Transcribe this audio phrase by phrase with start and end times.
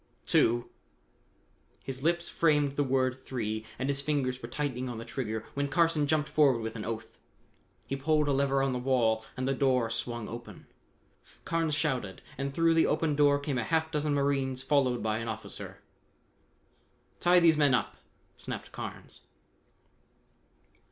[0.25, 0.71] Two!"
[1.83, 5.67] His lips framed the word "three" and his fingers were tightening on the trigger when
[5.67, 7.19] Carson jumped forward with an oath.
[7.85, 10.65] He pulled a lever on the wall and the door swung open.
[11.45, 15.27] Carnes shouted and through the opened door came a half dozen marines followed by an
[15.27, 15.81] officer.
[17.19, 17.95] "Tie these men up!"
[18.37, 19.27] snapped Carnes.